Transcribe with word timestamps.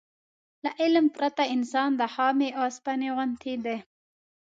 له 0.63 0.71
علم 0.81 1.05
پرته 1.15 1.43
انسان 1.55 1.89
د 1.95 2.01
خامې 2.13 2.49
اوسپنې 2.61 3.09
غوندې 3.15 3.55
دی. 3.65 3.77